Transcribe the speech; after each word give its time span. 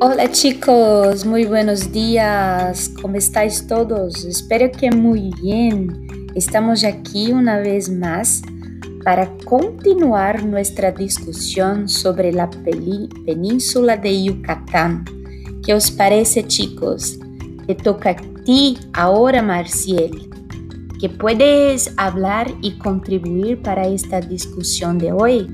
Hola 0.00 0.30
chicos, 0.32 1.24
muy 1.24 1.44
buenos 1.44 1.92
días, 1.92 2.90
¿cómo 3.00 3.16
estáis 3.16 3.64
todos? 3.68 4.24
Espero 4.24 4.72
que 4.72 4.90
muy 4.90 5.30
bien. 5.40 6.28
Estamos 6.34 6.82
aquí 6.82 7.30
una 7.30 7.58
vez 7.58 7.88
más 7.88 8.42
para 9.04 9.30
continuar 9.44 10.44
nuestra 10.44 10.90
discusión 10.90 11.88
sobre 11.88 12.32
la 12.32 12.50
península 12.50 13.96
de 13.96 14.24
Yucatán. 14.24 15.04
¿Qué 15.64 15.74
os 15.74 15.92
parece 15.92 16.44
chicos? 16.44 17.20
Te 17.68 17.76
toca 17.76 18.10
a 18.10 18.16
ti 18.44 18.76
ahora, 18.94 19.42
Marciel, 19.42 20.28
que 21.00 21.08
puedes 21.08 21.92
hablar 21.96 22.52
y 22.62 22.78
contribuir 22.78 23.62
para 23.62 23.86
esta 23.86 24.20
discusión 24.20 24.98
de 24.98 25.12
hoy. 25.12 25.46